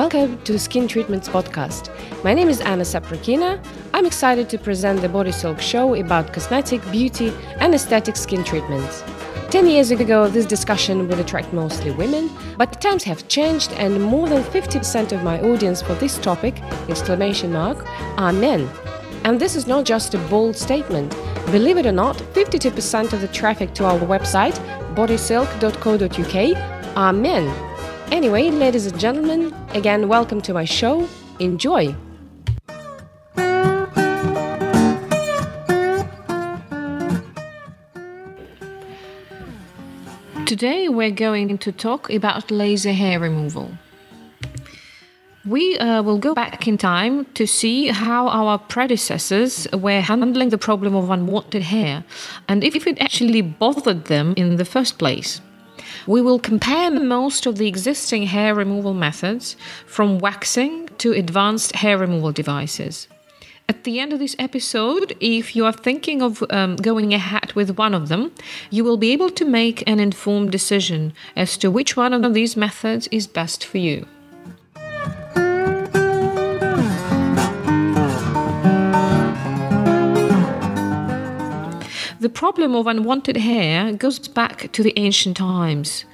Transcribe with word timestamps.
Welcome 0.00 0.40
to 0.44 0.58
Skin 0.58 0.88
Treatments 0.88 1.28
podcast. 1.28 1.92
My 2.24 2.32
name 2.32 2.48
is 2.48 2.62
Anna 2.62 2.84
Saprakina. 2.84 3.62
I'm 3.92 4.06
excited 4.06 4.48
to 4.48 4.56
present 4.56 5.02
the 5.02 5.10
Body 5.10 5.30
Silk 5.30 5.60
show 5.60 5.94
about 5.94 6.32
cosmetic, 6.32 6.80
beauty, 6.90 7.34
and 7.58 7.74
aesthetic 7.74 8.16
skin 8.16 8.42
treatments. 8.42 9.04
10 9.50 9.66
years 9.66 9.90
ago, 9.90 10.26
this 10.26 10.46
discussion 10.46 11.06
would 11.06 11.18
attract 11.18 11.52
mostly 11.52 11.90
women, 11.90 12.30
but 12.56 12.80
times 12.80 13.04
have 13.04 13.28
changed 13.28 13.74
and 13.74 14.02
more 14.02 14.26
than 14.26 14.42
50% 14.42 15.12
of 15.12 15.22
my 15.22 15.38
audience 15.42 15.82
for 15.82 15.94
this 15.96 16.16
topic, 16.16 16.62
exclamation 16.88 17.52
mark, 17.52 17.86
are 18.16 18.32
men. 18.32 18.70
And 19.24 19.38
this 19.38 19.54
is 19.54 19.66
not 19.66 19.84
just 19.84 20.14
a 20.14 20.18
bold 20.30 20.56
statement. 20.56 21.10
Believe 21.52 21.76
it 21.76 21.84
or 21.84 21.92
not, 21.92 22.16
52% 22.16 23.12
of 23.12 23.20
the 23.20 23.28
traffic 23.28 23.74
to 23.74 23.84
our 23.84 23.98
website, 23.98 24.54
bodysilk.co.uk, 24.94 26.96
are 26.96 27.12
men. 27.12 27.69
Anyway, 28.10 28.50
ladies 28.50 28.86
and 28.86 28.98
gentlemen, 28.98 29.54
again, 29.68 30.08
welcome 30.08 30.40
to 30.42 30.52
my 30.52 30.64
show. 30.64 31.08
Enjoy! 31.38 31.94
Today, 40.44 40.88
we're 40.88 41.12
going 41.12 41.56
to 41.58 41.70
talk 41.70 42.10
about 42.10 42.50
laser 42.50 42.92
hair 42.92 43.20
removal. 43.20 43.70
We 45.46 45.78
uh, 45.78 46.02
will 46.02 46.18
go 46.18 46.34
back 46.34 46.66
in 46.66 46.78
time 46.78 47.26
to 47.34 47.46
see 47.46 47.86
how 47.86 48.26
our 48.26 48.58
predecessors 48.58 49.68
were 49.72 50.00
handling 50.00 50.48
the 50.48 50.58
problem 50.58 50.96
of 50.96 51.10
unwanted 51.10 51.62
hair 51.62 52.02
and 52.48 52.64
if 52.64 52.86
it 52.88 53.00
actually 53.00 53.40
bothered 53.40 54.06
them 54.06 54.34
in 54.36 54.56
the 54.56 54.64
first 54.64 54.98
place. 54.98 55.40
We 56.10 56.20
will 56.20 56.40
compare 56.40 56.90
most 56.90 57.46
of 57.46 57.56
the 57.56 57.68
existing 57.68 58.24
hair 58.24 58.52
removal 58.52 58.94
methods, 58.94 59.56
from 59.86 60.18
waxing 60.18 60.88
to 60.98 61.12
advanced 61.12 61.76
hair 61.76 61.96
removal 61.98 62.32
devices. 62.32 63.06
At 63.68 63.84
the 63.84 64.00
end 64.00 64.12
of 64.12 64.18
this 64.18 64.34
episode, 64.36 65.16
if 65.20 65.54
you 65.54 65.64
are 65.66 65.72
thinking 65.72 66.20
of 66.20 66.42
um, 66.50 66.74
going 66.74 67.14
ahead 67.14 67.52
with 67.52 67.78
one 67.78 67.94
of 67.94 68.08
them, 68.08 68.32
you 68.70 68.82
will 68.82 68.96
be 68.96 69.12
able 69.12 69.30
to 69.30 69.44
make 69.44 69.88
an 69.88 70.00
informed 70.00 70.50
decision 70.50 71.12
as 71.36 71.56
to 71.58 71.70
which 71.70 71.96
one 71.96 72.12
of 72.12 72.34
these 72.34 72.56
methods 72.56 73.06
is 73.12 73.28
best 73.28 73.64
for 73.64 73.78
you. 73.78 74.04
The 82.20 82.28
problem 82.28 82.74
of 82.74 82.86
unwanted 82.86 83.38
hair 83.38 83.94
goes 83.94 84.18
back 84.28 84.70
to 84.72 84.82
the 84.82 84.92
ancient 84.96 85.38
times. 85.38 86.04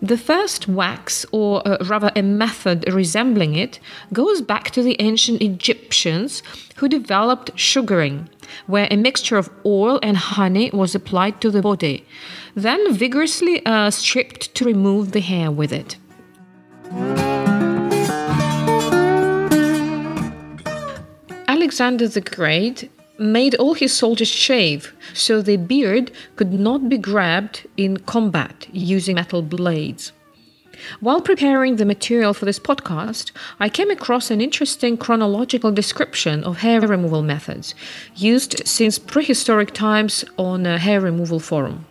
The 0.00 0.16
first 0.16 0.68
wax, 0.68 1.26
or 1.32 1.66
uh, 1.66 1.78
rather 1.86 2.12
a 2.14 2.22
method 2.22 2.84
resembling 2.92 3.56
it, 3.56 3.80
goes 4.12 4.42
back 4.42 4.70
to 4.70 4.82
the 4.84 4.94
ancient 5.00 5.42
Egyptians 5.42 6.44
who 6.76 6.88
developed 6.88 7.50
sugaring, 7.58 8.28
where 8.68 8.86
a 8.92 8.96
mixture 8.96 9.38
of 9.38 9.50
oil 9.66 9.98
and 10.04 10.16
honey 10.16 10.70
was 10.72 10.94
applied 10.94 11.40
to 11.40 11.50
the 11.50 11.62
body, 11.62 12.06
then 12.54 12.94
vigorously 12.94 13.66
uh, 13.66 13.90
stripped 13.90 14.54
to 14.54 14.64
remove 14.64 15.10
the 15.10 15.20
hair 15.20 15.50
with 15.50 15.72
it. 15.72 15.96
Alexander 21.48 22.06
the 22.06 22.20
Great 22.20 22.88
made 23.20 23.54
all 23.56 23.74
his 23.74 23.92
soldiers 23.92 24.28
shave 24.28 24.94
so 25.12 25.42
their 25.42 25.58
beard 25.58 26.10
could 26.36 26.52
not 26.52 26.88
be 26.88 26.98
grabbed 26.98 27.66
in 27.76 27.98
combat 27.98 28.66
using 28.72 29.14
metal 29.16 29.42
blades. 29.42 30.12
While 31.00 31.20
preparing 31.20 31.76
the 31.76 31.84
material 31.84 32.32
for 32.32 32.46
this 32.46 32.58
podcast, 32.58 33.32
I 33.58 33.68
came 33.68 33.90
across 33.90 34.30
an 34.30 34.40
interesting 34.40 34.96
chronological 34.96 35.70
description 35.70 36.42
of 36.44 36.58
hair 36.58 36.80
removal 36.80 37.22
methods 37.22 37.74
used 38.16 38.66
since 38.66 38.98
prehistoric 38.98 39.72
times 39.72 40.24
on 40.38 40.64
a 40.64 40.78
hair 40.78 41.00
removal 41.00 41.38
forum. 41.38 41.84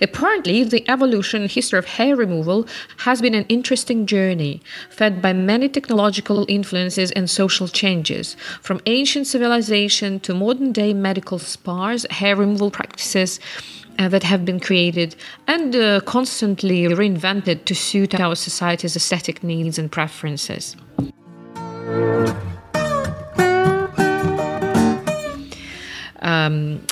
Apparently, 0.00 0.62
the 0.62 0.88
evolution 0.88 1.48
history 1.48 1.78
of 1.78 1.86
hair 1.86 2.14
removal 2.14 2.66
has 2.98 3.20
been 3.20 3.34
an 3.34 3.44
interesting 3.48 4.06
journey, 4.06 4.62
fed 4.90 5.20
by 5.20 5.32
many 5.32 5.68
technological 5.68 6.46
influences 6.48 7.10
and 7.12 7.28
social 7.28 7.66
changes. 7.66 8.36
From 8.62 8.80
ancient 8.86 9.26
civilization 9.26 10.20
to 10.20 10.34
modern 10.34 10.72
day 10.72 10.94
medical 10.94 11.38
spas, 11.38 12.06
hair 12.10 12.36
removal 12.36 12.70
practices 12.70 13.40
uh, 13.98 14.08
that 14.08 14.22
have 14.22 14.44
been 14.44 14.60
created 14.60 15.16
and 15.48 15.74
uh, 15.74 16.00
constantly 16.02 16.84
reinvented 16.84 17.64
to 17.64 17.74
suit 17.74 18.14
our 18.14 18.36
society's 18.36 18.94
aesthetic 18.94 19.42
needs 19.42 19.78
and 19.78 19.90
preferences. 19.90 20.76
Um, 26.20 26.82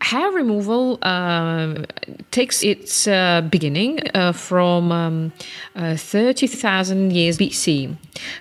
hair 0.00 0.30
removal 0.30 0.98
uh, 1.02 1.84
takes 2.34 2.64
its 2.64 3.06
uh, 3.06 3.42
beginning 3.48 4.00
uh, 4.12 4.32
from 4.32 4.90
um, 4.90 5.32
uh, 5.76 5.96
30,000 5.96 7.12
years 7.12 7.38
BC. 7.38 7.96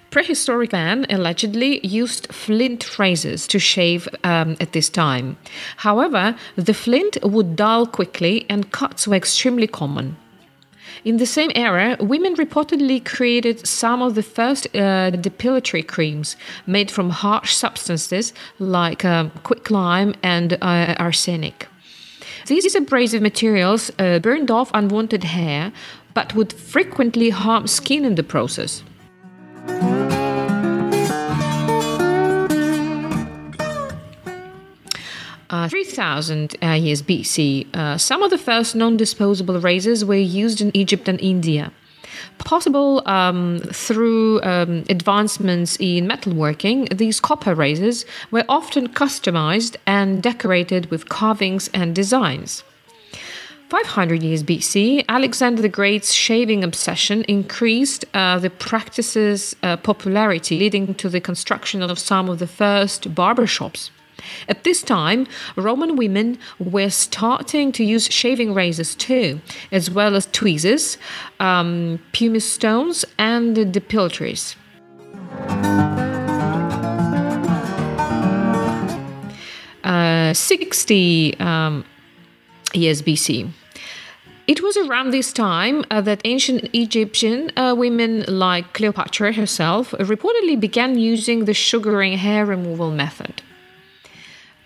Prehistoric 0.09 0.71
man 0.71 1.05
allegedly 1.11 1.79
used 1.85 2.33
flint 2.33 2.97
razors 2.97 3.45
to 3.45 3.59
shave 3.59 4.09
um, 4.23 4.57
at 4.59 4.71
this 4.73 4.89
time. 4.89 5.37
However, 5.77 6.35
the 6.55 6.73
flint 6.73 7.17
would 7.21 7.55
dull 7.55 7.85
quickly 7.85 8.47
and 8.49 8.71
cuts 8.71 9.07
were 9.07 9.15
extremely 9.15 9.67
common. 9.67 10.17
In 11.05 11.17
the 11.17 11.27
same 11.27 11.51
era, 11.53 11.95
women 11.99 12.35
reportedly 12.35 13.03
created 13.05 13.67
some 13.67 14.01
of 14.01 14.15
the 14.15 14.23
first 14.23 14.65
uh, 14.73 15.11
depilatory 15.11 15.85
creams 15.85 16.35
made 16.65 16.89
from 16.89 17.11
harsh 17.11 17.53
substances 17.53 18.33
like 18.57 19.05
uh, 19.05 19.29
quicklime 19.43 20.15
and 20.23 20.53
uh, 20.53 20.95
arsenic. 20.97 21.67
These 22.45 22.75
abrasive 22.75 23.21
materials 23.21 23.91
uh, 23.97 24.19
burned 24.19 24.51
off 24.51 24.69
unwanted 24.73 25.23
hair 25.23 25.71
but 26.13 26.35
would 26.35 26.53
frequently 26.53 27.29
harm 27.29 27.67
skin 27.67 28.05
in 28.05 28.15
the 28.15 28.23
process. 28.23 28.83
Uh, 35.49 35.69
3000 35.69 36.55
uh, 36.63 36.71
years 36.71 37.01
BC, 37.01 37.67
uh, 37.75 37.97
some 37.97 38.23
of 38.23 38.31
the 38.31 38.37
first 38.37 38.75
non 38.75 38.97
disposable 38.97 39.59
razors 39.59 40.03
were 40.03 40.15
used 40.15 40.61
in 40.61 40.75
Egypt 40.75 41.07
and 41.07 41.21
India. 41.21 41.71
Possible 42.37 43.01
um, 43.05 43.59
through 43.71 44.41
um, 44.43 44.83
advancements 44.89 45.77
in 45.79 46.07
metalworking, 46.07 46.97
these 46.97 47.19
copper 47.19 47.55
razors 47.55 48.05
were 48.31 48.45
often 48.49 48.89
customized 48.89 49.75
and 49.85 50.21
decorated 50.21 50.91
with 50.91 51.09
carvings 51.09 51.69
and 51.73 51.95
designs. 51.95 52.63
500 53.69 54.21
years 54.21 54.43
BC, 54.43 55.03
Alexander 55.09 55.61
the 55.63 55.67
Great's 55.69 56.13
shaving 56.13 56.63
obsession 56.63 57.23
increased 57.23 58.05
uh, 58.13 58.37
the 58.37 58.51
practice's 58.51 59.55
uh, 59.63 59.77
popularity, 59.77 60.59
leading 60.59 60.93
to 60.93 61.09
the 61.09 61.19
construction 61.19 61.81
of 61.81 61.97
some 61.97 62.29
of 62.29 62.37
the 62.37 62.45
first 62.45 63.15
barber 63.15 63.47
shops. 63.47 63.89
At 64.47 64.63
this 64.63 64.81
time, 64.81 65.27
Roman 65.55 65.95
women 65.95 66.37
were 66.59 66.89
starting 66.89 67.71
to 67.73 67.83
use 67.83 68.07
shaving 68.07 68.53
razors 68.53 68.95
too, 68.95 69.41
as 69.71 69.89
well 69.89 70.15
as 70.15 70.27
tweezers, 70.27 70.97
um, 71.39 71.99
pumice 72.11 72.51
stones, 72.51 73.05
and 73.17 73.55
depilatories. 73.57 74.55
Uh, 79.83 80.33
60 80.33 81.39
um, 81.39 81.85
years 82.73 83.01
BC. 83.01 83.51
It 84.45 84.61
was 84.61 84.75
around 84.75 85.11
this 85.11 85.31
time 85.31 85.85
uh, 85.89 86.01
that 86.01 86.21
ancient 86.25 86.69
Egyptian 86.73 87.49
uh, 87.57 87.73
women 87.77 88.25
like 88.27 88.73
Cleopatra 88.73 89.31
herself 89.33 89.91
reportedly 89.91 90.59
began 90.59 90.97
using 90.97 91.45
the 91.45 91.53
sugaring 91.53 92.17
hair 92.17 92.45
removal 92.45 92.91
method. 92.91 93.41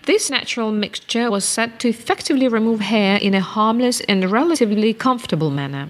This 0.08 0.30
natural 0.30 0.72
mixture 0.72 1.30
was 1.30 1.44
said 1.44 1.82
to 1.82 1.90
effectively 1.90 2.48
remove 2.48 2.80
hair 2.80 3.18
in 3.18 3.34
a 3.34 3.42
harmless 3.42 4.00
and 4.08 4.32
relatively 4.32 4.94
comfortable 4.94 5.50
manner. 5.50 5.90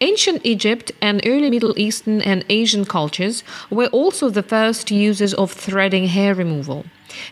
Ancient 0.00 0.42
Egypt 0.44 0.92
and 1.02 1.20
early 1.26 1.50
Middle 1.50 1.76
Eastern 1.76 2.22
and 2.22 2.44
Asian 2.48 2.84
cultures 2.84 3.42
were 3.68 3.88
also 3.88 4.30
the 4.30 4.44
first 4.44 4.92
users 4.92 5.34
of 5.34 5.50
threading 5.50 6.06
hair 6.06 6.36
removal, 6.36 6.84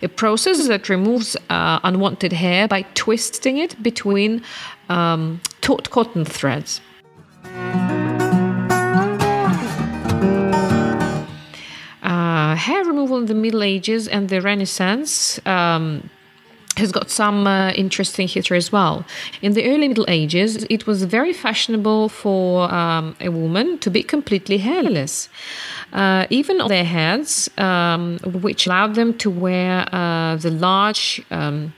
a 0.02 0.08
process 0.08 0.67
that 0.67 0.88
removes 0.88 1.37
uh, 1.49 1.79
unwanted 1.85 2.32
hair 2.32 2.67
by 2.67 2.82
twisting 2.94 3.58
it 3.58 3.81
between 3.81 4.43
um, 4.88 5.41
taut 5.61 5.91
cotton 5.91 6.25
threads. 6.25 6.81
Hair 12.66 12.82
removal 12.84 13.16
in 13.19 13.26
the 13.26 13.40
Middle 13.44 13.62
Ages 13.62 14.08
and 14.08 14.28
the 14.28 14.40
Renaissance. 14.40 15.14
Um, 15.46 15.87
has 16.76 16.90
got 16.90 17.08
some 17.08 17.46
uh, 17.46 17.70
interesting 17.84 18.26
history 18.26 18.58
as 18.58 18.72
well. 18.72 19.05
In 19.43 19.52
the 19.52 19.64
early 19.70 19.87
Middle 19.87 20.06
Ages, 20.08 20.66
it 20.69 20.88
was 20.88 21.05
very 21.05 21.32
fashionable 21.32 22.08
for 22.08 22.69
um, 22.72 23.14
a 23.20 23.28
woman 23.28 23.78
to 23.78 23.90
be 23.90 24.02
completely 24.02 24.58
hairless, 24.58 25.28
uh, 25.93 26.26
even 26.31 26.61
on 26.61 26.69
their 26.69 26.84
heads, 26.84 27.49
um, 27.58 28.19
which 28.46 28.67
allowed 28.67 28.94
them 28.96 29.17
to 29.19 29.31
wear 29.31 29.87
uh, 29.93 30.34
the 30.37 30.50
large. 30.50 31.22
Um, 31.31 31.72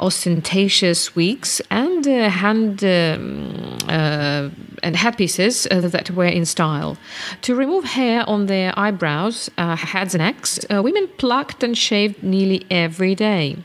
ostentatious 0.00 1.14
wigs 1.14 1.60
and 1.70 2.06
uh, 2.06 2.28
hand 2.28 2.82
um, 2.84 3.78
uh, 3.88 4.50
and 4.82 4.96
headpieces 4.96 5.66
uh, 5.70 5.80
that 5.80 6.10
were 6.10 6.24
in 6.24 6.44
style. 6.44 6.96
To 7.42 7.54
remove 7.54 7.84
hair 7.84 8.28
on 8.28 8.46
their 8.46 8.76
eyebrows, 8.78 9.50
uh, 9.56 9.76
heads, 9.76 10.14
and 10.14 10.22
necks, 10.22 10.58
uh, 10.70 10.82
women 10.82 11.08
plucked 11.18 11.62
and 11.62 11.76
shaved 11.76 12.22
nearly 12.22 12.66
every 12.70 13.14
day. 13.14 13.56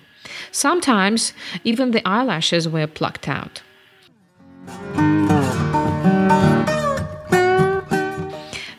Sometimes 0.51 1.33
even 1.63 1.91
the 1.91 2.07
eyelashes 2.07 2.69
were 2.69 2.87
plucked 2.87 3.27
out. 3.27 3.61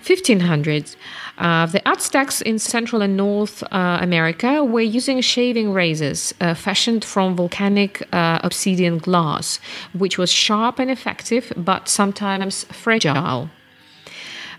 Fifteen 0.01 0.41
hundreds. 0.41 0.97
Uh, 1.41 1.65
the 1.65 1.87
Aztecs 1.89 2.43
in 2.43 2.59
Central 2.59 3.01
and 3.01 3.17
North 3.17 3.63
uh, 3.63 3.99
America 4.03 4.63
were 4.63 4.83
using 4.83 5.23
shaving 5.23 5.73
razors 5.73 6.35
uh, 6.41 6.53
fashioned 6.53 7.03
from 7.03 7.35
volcanic 7.35 8.07
uh, 8.13 8.39
obsidian 8.45 8.99
glass, 8.99 9.59
which 9.95 10.19
was 10.19 10.31
sharp 10.31 10.79
and 10.79 10.91
effective, 10.91 11.51
but 11.57 11.89
sometimes 11.89 12.65
fragile. 12.65 13.49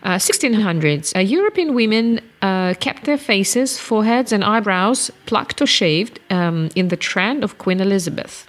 1600s, 0.03 1.15
uh, 1.15 1.19
uh, 1.19 1.21
European 1.21 1.75
women 1.75 2.19
kept 2.41 3.03
their 3.03 3.19
faces, 3.19 3.77
foreheads, 3.77 4.31
and 4.31 4.43
eyebrows 4.43 5.11
plucked 5.27 5.61
or 5.61 5.67
shaved 5.67 6.19
um, 6.31 6.69
in 6.75 6.87
the 6.87 6.97
trend 6.97 7.43
of 7.43 7.59
Queen 7.59 7.79
Elizabeth. 7.79 8.47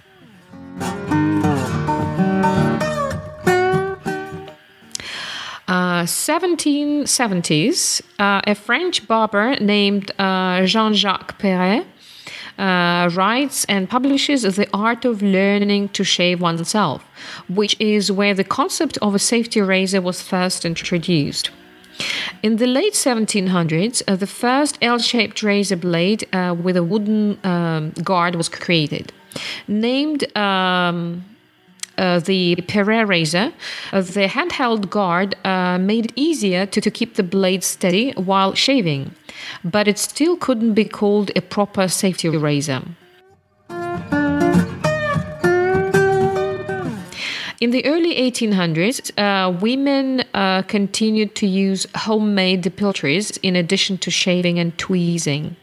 Uh, 6.03 6.05
1770s, 6.05 8.01
uh, 8.19 8.41
a 8.45 8.53
French 8.55 9.07
barber 9.07 9.55
named 9.61 10.11
uh, 10.19 10.65
Jean 10.65 10.93
Jacques 10.93 11.39
Perret 11.39 11.87
uh, 12.57 13.09
writes 13.13 13.63
and 13.69 13.89
publishes 13.89 14.41
The 14.41 14.67
Art 14.73 15.05
of 15.05 15.21
Learning 15.21 15.87
to 15.89 16.03
Shave 16.03 16.41
Oneself, 16.41 17.05
which 17.47 17.79
is 17.79 18.11
where 18.11 18.33
the 18.33 18.43
concept 18.43 18.97
of 18.97 19.15
a 19.15 19.19
safety 19.19 19.61
razor 19.61 20.01
was 20.01 20.21
first 20.21 20.65
introduced. 20.65 21.51
In 22.41 22.57
the 22.57 22.67
late 22.67 22.95
1700s, 22.95 24.03
uh, 24.05 24.17
the 24.17 24.27
first 24.27 24.77
L 24.81 24.99
shaped 24.99 25.41
razor 25.41 25.77
blade 25.77 26.27
uh, 26.35 26.53
with 26.53 26.75
a 26.75 26.83
wooden 26.83 27.39
um, 27.45 27.91
guard 28.03 28.35
was 28.35 28.49
created. 28.49 29.13
Named 29.69 30.35
um, 30.35 31.23
uh, 31.97 32.19
the 32.19 32.55
Perret 32.67 33.07
razor, 33.07 33.53
uh, 33.91 34.01
the 34.01 34.27
handheld 34.27 34.89
guard 34.89 35.35
uh, 35.45 35.77
made 35.77 36.05
it 36.05 36.13
easier 36.15 36.65
to, 36.65 36.81
to 36.81 36.91
keep 36.91 37.15
the 37.15 37.23
blade 37.23 37.63
steady 37.63 38.11
while 38.13 38.53
shaving, 38.53 39.13
but 39.63 39.87
it 39.87 39.97
still 39.97 40.35
couldn't 40.37 40.73
be 40.73 40.85
called 40.85 41.31
a 41.35 41.41
proper 41.41 41.87
safety 41.87 42.29
razor. 42.29 42.81
In 47.63 47.71
the 47.71 47.85
early 47.85 48.15
1800s, 48.15 49.11
uh, 49.17 49.49
women 49.57 50.25
uh, 50.33 50.63
continued 50.63 51.33
to 51.35 51.47
use 51.47 51.87
homemade 51.95 52.61
depilatories 52.61 53.39
in 53.41 53.55
addition 53.55 53.97
to 53.99 54.11
shaving 54.11 54.59
and 54.59 54.77
tweezing. 54.77 55.55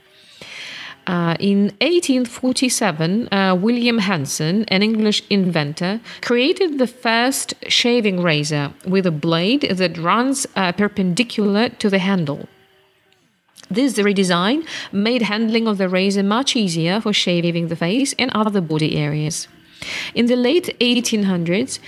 Uh, 1.07 1.35
in 1.41 1.65
1847, 1.81 3.33
uh, 3.33 3.55
William 3.55 3.99
Henson, 3.99 4.65
an 4.69 4.83
English 4.83 5.23
inventor, 5.31 6.01
created 6.21 6.79
the 6.79 6.87
first 6.87 7.55
shaving 7.69 8.23
razor 8.23 8.73
with 8.87 9.07
a 9.07 9.11
blade 9.11 9.63
that 9.63 9.99
runs 9.99 10.47
uh, 10.57 10.73
perpendicular 10.73 11.69
to 11.69 11.91
the 11.91 11.99
handle. 11.99 12.49
This 13.71 13.99
redesign 13.99 14.67
made 14.93 15.23
handling 15.23 15.69
of 15.69 15.79
the 15.79 15.89
razor 15.89 16.23
much 16.23 16.57
easier 16.57 17.01
for 17.01 17.13
shaving 17.13 17.69
the 17.69 17.77
face 17.77 18.15
and 18.19 18.31
other 18.33 18.61
body 18.61 18.97
areas. 18.97 19.49
In 20.15 20.27
the 20.27 20.37
late 20.37 20.77
1800s, 20.81 21.79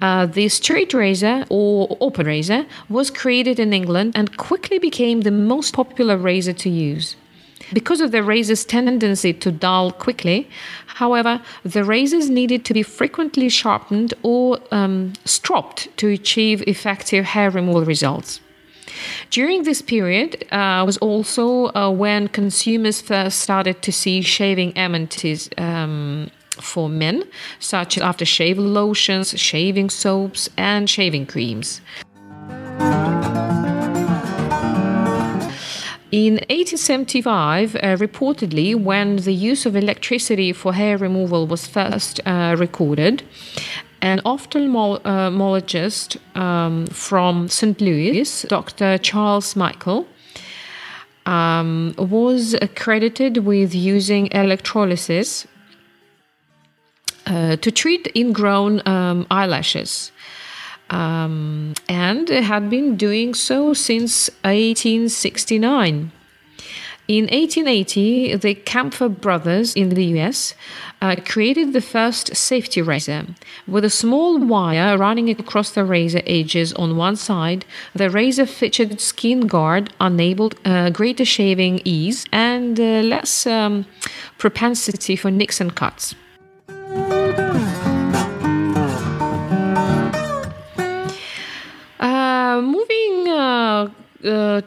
uh, 0.00 0.26
the 0.26 0.48
straight 0.48 0.94
razor 0.94 1.44
or 1.48 1.96
open 2.00 2.26
razor 2.26 2.66
was 2.88 3.10
created 3.10 3.58
in 3.58 3.72
England 3.72 4.12
and 4.14 4.36
quickly 4.36 4.78
became 4.78 5.22
the 5.22 5.30
most 5.30 5.74
popular 5.74 6.16
razor 6.16 6.52
to 6.52 6.70
use. 6.70 7.16
Because 7.72 8.00
of 8.00 8.10
the 8.10 8.22
razor's 8.22 8.64
tendency 8.64 9.32
to 9.32 9.52
dull 9.52 9.92
quickly, 9.92 10.48
however, 10.86 11.40
the 11.64 11.84
razors 11.84 12.28
needed 12.28 12.64
to 12.64 12.74
be 12.74 12.82
frequently 12.82 13.48
sharpened 13.48 14.14
or 14.22 14.58
um, 14.70 15.12
stropped 15.24 15.88
to 15.98 16.08
achieve 16.08 16.62
effective 16.66 17.24
hair 17.24 17.50
removal 17.50 17.84
results. 17.84 18.40
During 19.30 19.62
this 19.62 19.82
period 19.82 20.46
uh, 20.52 20.82
was 20.84 20.98
also 20.98 21.66
uh, 21.74 21.90
when 21.90 22.28
consumers 22.28 23.00
first 23.00 23.38
started 23.38 23.82
to 23.82 23.92
see 23.92 24.20
shaving 24.20 24.76
amenities 24.76 25.48
um, 25.58 26.30
for 26.60 26.88
men, 26.88 27.24
such 27.58 27.96
as 27.96 28.02
aftershave 28.02 28.56
lotions, 28.58 29.38
shaving 29.38 29.90
soaps, 29.90 30.48
and 30.56 30.90
shaving 30.90 31.26
creams. 31.26 31.80
In 36.12 36.34
1875, 36.50 37.76
uh, 37.76 37.78
reportedly, 37.96 38.74
when 38.74 39.16
the 39.16 39.32
use 39.32 39.64
of 39.64 39.76
electricity 39.76 40.52
for 40.52 40.72
hair 40.74 40.98
removal 40.98 41.46
was 41.46 41.68
first 41.68 42.18
uh, 42.26 42.56
recorded, 42.58 43.22
an 44.02 44.20
ophthalmologist 44.26 46.16
um, 46.36 46.86
from 46.88 47.46
St. 47.48 47.80
Louis, 47.80 48.42
Dr. 48.48 48.98
Charles 48.98 49.54
Michael, 49.54 50.08
um, 51.26 51.94
was 51.96 52.56
credited 52.74 53.36
with 53.44 53.72
using 53.72 54.26
electrolysis 54.32 55.46
uh, 57.26 57.54
to 57.54 57.70
treat 57.70 58.10
ingrown 58.16 58.82
um, 58.84 59.28
eyelashes 59.30 60.10
um, 60.90 61.74
and 61.88 62.28
had 62.28 62.68
been 62.68 62.96
doing 62.96 63.34
so 63.34 63.72
since 63.72 64.28
1869. 64.42 66.12
In 67.08 67.24
1880, 67.24 68.36
the 68.36 68.54
Kaempfer 68.54 69.08
brothers 69.08 69.74
in 69.74 69.88
the 69.88 70.04
US 70.16 70.54
uh, 71.02 71.16
created 71.26 71.72
the 71.72 71.80
first 71.80 72.36
safety 72.36 72.80
razor. 72.80 73.26
With 73.66 73.84
a 73.84 73.90
small 73.90 74.38
wire 74.38 74.96
running 74.96 75.28
across 75.28 75.72
the 75.72 75.84
razor 75.84 76.22
edges 76.24 76.72
on 76.74 76.96
one 76.96 77.16
side, 77.16 77.64
the 77.96 78.10
razor 78.10 78.46
featured 78.46 79.00
skin 79.00 79.48
guard 79.48 79.92
enabled 80.00 80.54
uh, 80.64 80.90
greater 80.90 81.24
shaving 81.24 81.80
ease 81.84 82.26
and 82.30 82.78
uh, 82.78 83.02
less 83.02 83.44
um, 83.44 83.86
propensity 84.38 85.16
for 85.16 85.32
nicks 85.32 85.60
and 85.60 85.74
cuts. 85.74 86.14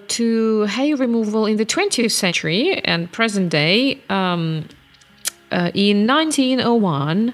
To 0.07 0.61
hair 0.61 0.95
removal 0.95 1.45
in 1.45 1.57
the 1.57 1.65
20th 1.65 2.11
century 2.11 2.79
and 2.85 3.11
present 3.11 3.49
day, 3.49 4.01
um, 4.09 4.67
uh, 5.51 5.71
in 5.73 6.07
1901, 6.07 7.33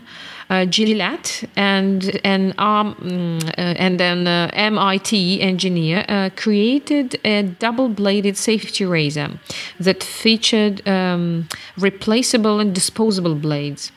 uh, 0.50 0.66
Gillette 0.66 1.44
and 1.56 2.20
an 2.24 2.54
um, 2.58 3.40
and 3.56 4.02
an 4.02 4.28
uh, 4.28 4.50
MIT 4.54 5.42
engineer 5.42 6.06
uh, 6.10 6.30
created 6.36 7.20
a 7.24 7.44
double-bladed 7.44 8.36
safety 8.36 8.84
razor 8.84 9.40
that 9.80 10.04
featured 10.04 10.88
um, 10.88 11.48
replaceable 11.78 12.60
and 12.60 12.74
disposable 12.74 13.36
blades. 13.36 13.92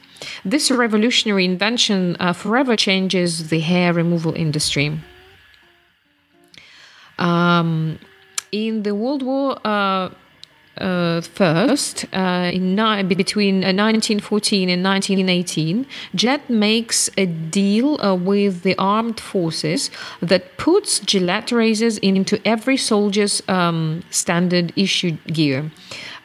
This 0.45 0.71
revolutionary 0.71 1.45
invention 1.45 2.17
uh, 2.21 2.33
forever 2.33 2.77
changes 2.77 3.49
the 3.49 3.61
hair 3.61 3.93
removal 3.93 4.35
industry. 4.35 5.01
Um, 7.19 7.99
in 8.53 8.83
the 8.83 8.95
World 8.95 9.23
War 9.23 9.59
uh, 9.67 10.11
uh, 10.79 11.21
first, 11.21 12.07
uh, 12.15 12.51
in 12.53 12.75
ni- 12.75 13.03
between 13.03 13.57
1914 13.57 14.69
uh, 14.69 14.73
and 14.73 14.85
1918, 14.85 15.87
Gillette 16.15 16.49
makes 16.49 17.11
a 17.17 17.27
deal 17.27 18.01
uh, 18.01 18.15
with 18.15 18.63
the 18.63 18.75
armed 18.79 19.21
forces 19.21 19.91
that 20.21 20.57
puts 20.57 21.01
Gillette 21.01 21.53
razors 21.53 21.99
into 21.99 22.41
every 22.47 22.77
soldier's 22.77 23.43
um, 23.49 24.03
standard 24.11 24.73
issue 24.77 25.17
gear. 25.27 25.71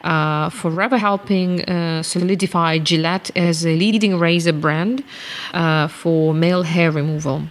Uh, 0.02 0.48
forever 0.48 0.96
helping 0.96 1.58
solidify 2.04 2.78
Gillette 2.78 3.30
as 3.36 3.66
a 3.66 3.76
leading 3.76 4.16
razor 4.18 4.52
brand 4.52 5.02
for 5.90 6.32
male 6.32 6.62
hair 6.62 6.90
removal. 6.92 7.48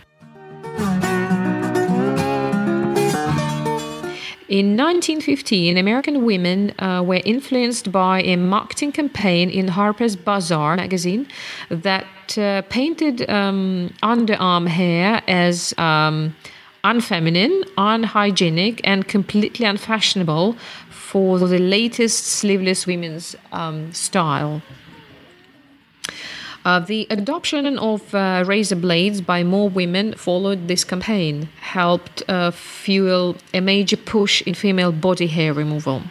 In 4.50 4.78
1915, 4.78 5.78
American 5.78 6.24
women 6.24 6.72
uh, 6.80 7.04
were 7.04 7.22
influenced 7.26 7.92
by 7.92 8.22
a 8.22 8.38
marketing 8.38 8.94
campaign 8.94 9.50
in 9.50 9.68
Harper's 9.68 10.16
Bazaar 10.16 10.78
magazine 10.78 11.28
that 11.70 12.38
uh, 12.38 12.62
painted 12.70 13.30
um, 13.30 13.94
underarm 14.02 14.70
hair 14.70 15.22
as 15.28 15.78
um, 15.78 16.34
unfeminine, 16.86 17.62
unhygienic, 17.78 18.80
and 18.86 19.06
completely 19.10 19.66
unfashionable 19.66 20.56
for 20.90 21.40
the 21.40 21.60
latest 21.60 22.26
sleeveless 22.26 22.88
women's 22.88 23.36
um, 23.52 23.92
style. 23.92 24.62
Uh, 26.68 26.80
the 26.80 27.08
adoption 27.10 27.80
of 27.80 28.14
uh, 28.14 28.44
razor 28.46 28.76
blades 28.76 29.22
by 29.22 29.42
more 29.42 29.70
women 29.70 30.14
followed 30.16 30.68
this 30.68 30.84
campaign, 30.84 31.48
helped 31.62 32.22
uh, 32.28 32.52
fuel 32.52 33.38
a 33.54 33.62
major 33.62 33.96
push 33.96 34.42
in 34.42 34.54
female 34.54 34.92
body 34.92 35.28
hair 35.28 35.54
removal. 35.54 36.02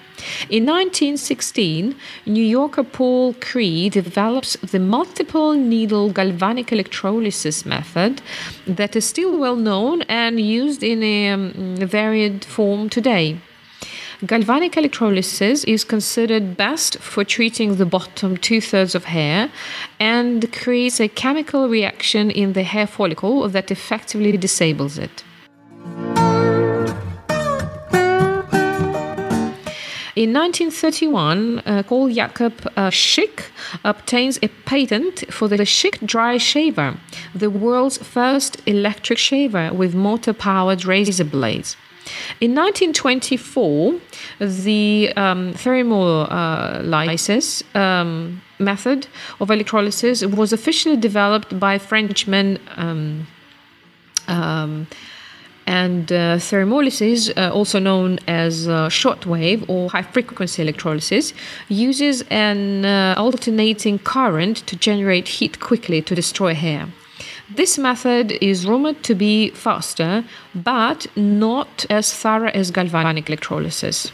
In 0.49 0.65
1916, 0.65 1.95
New 2.25 2.43
Yorker 2.43 2.85
Paul 2.85 3.35
Kree 3.35 3.91
develops 3.91 4.57
the 4.73 4.79
multiple 4.79 5.53
needle 5.53 6.11
galvanic 6.11 6.73
electrolysis 6.73 7.67
method 7.67 8.23
that 8.67 8.97
is 8.97 9.05
still 9.05 9.39
well 9.39 9.57
known 9.57 10.01
and 10.09 10.41
used 10.41 10.83
in 10.83 11.03
a 11.03 11.33
um, 11.33 11.77
varied 11.77 12.47
form 12.47 12.89
today. 12.89 13.37
Galvanic 14.25 14.79
electrolysis 14.79 15.63
is 15.65 15.85
considered 15.85 16.57
best 16.57 16.97
for 17.01 17.23
treating 17.23 17.77
the 17.77 17.85
bottom 17.85 18.39
two 18.39 18.63
thirds 18.63 18.95
of 18.95 19.05
hair 19.05 19.51
and 20.01 20.51
creates 20.55 21.01
a 21.01 21.09
chemical 21.09 21.69
reaction 21.69 22.31
in 22.31 22.55
the 22.55 22.63
hair 22.63 22.87
follicle 22.87 23.47
that 23.51 23.71
effectively 23.71 24.35
disables 24.39 24.97
it. 24.97 25.23
In 30.17 30.33
1931, 30.33 31.59
uh, 31.59 31.83
Carl 31.87 32.09
Jakob 32.09 32.55
uh, 32.75 32.89
Schick 32.89 33.51
obtains 33.85 34.39
a 34.43 34.49
patent 34.65 35.31
for 35.31 35.47
the 35.47 35.59
Schick 35.59 36.07
Dry 36.07 36.39
Shaver, 36.39 36.97
the 37.35 37.51
world's 37.51 37.99
first 37.99 38.63
electric 38.65 39.19
shaver 39.19 39.75
with 39.75 39.95
motor 39.95 40.33
powered 40.33 40.87
razor 40.87 41.25
blades. 41.25 41.77
In 42.41 42.55
1924, 42.55 43.95
the 44.39 45.13
um, 45.17 45.53
thermolysis 45.55 47.63
um, 47.75 48.43
method 48.59 49.09
of 49.41 49.51
electrolysis 49.51 50.25
was 50.25 50.53
officially 50.53 50.97
developed 50.97 51.59
by 51.59 51.79
Frenchman. 51.79 52.59
Um, 52.77 53.27
um, 54.29 54.87
and 55.67 56.13
uh, 56.13 56.37
thermolysis, 56.37 57.37
uh, 57.37 57.53
also 57.53 57.81
known 57.81 58.21
as 58.29 58.69
uh, 58.69 58.89
shortwave 58.89 59.69
or 59.69 59.91
high 59.91 60.03
frequency 60.03 60.63
electrolysis, 60.63 61.35
uses 61.69 62.23
an 62.31 62.85
uh, 62.85 63.17
alternating 63.19 63.99
current 63.99 64.59
to 64.69 64.77
generate 64.77 65.27
heat 65.27 65.59
quickly 65.59 66.01
to 66.03 66.15
destroy 66.15 66.55
hair. 66.55 66.87
This 67.57 67.79
method 67.79 68.33
is 68.43 68.67
rumored 68.67 69.03
to 69.05 69.15
be 69.15 69.49
faster, 69.49 70.25
but 70.55 71.07
not 71.17 71.87
as 71.89 72.13
thorough 72.13 72.51
as 72.51 72.71
galvanic 72.71 73.31
electrolysis. 73.31 74.13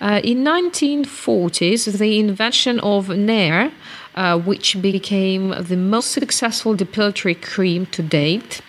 Uh, 0.00 0.20
in 0.24 0.42
1940s, 0.42 1.96
the 1.98 2.18
invention 2.18 2.80
of 2.80 3.10
Nair, 3.10 3.70
uh, 4.16 4.36
which 4.40 4.82
became 4.82 5.54
the 5.62 5.76
most 5.76 6.10
successful 6.10 6.74
depilatory 6.74 7.40
cream 7.40 7.86
to 7.86 8.02
date, 8.02 8.60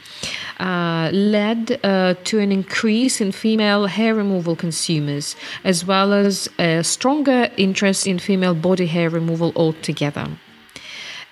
led 0.59 1.79
uh, 1.83 2.15
to 2.23 2.39
an 2.39 2.51
increase 2.51 3.21
in 3.21 3.31
female 3.31 3.87
hair 3.87 4.15
removal 4.15 4.55
consumers, 4.55 5.35
as 5.63 5.85
well 5.85 6.13
as 6.13 6.49
a 6.59 6.83
stronger 6.83 7.49
interest 7.57 8.07
in 8.07 8.19
female 8.19 8.55
body 8.55 8.85
hair 8.85 9.09
removal 9.09 9.51
altogether. 9.55 10.27